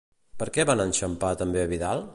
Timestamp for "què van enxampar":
0.55-1.31